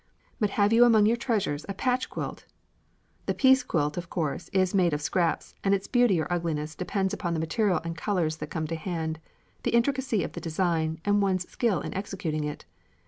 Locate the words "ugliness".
6.33-6.73